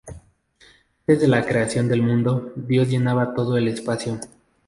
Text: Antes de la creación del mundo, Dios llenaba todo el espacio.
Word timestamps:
Antes 1.01 1.21
de 1.21 1.27
la 1.27 1.45
creación 1.45 1.87
del 1.87 2.01
mundo, 2.01 2.53
Dios 2.55 2.87
llenaba 2.89 3.35
todo 3.35 3.55
el 3.57 3.67
espacio. 3.67 4.19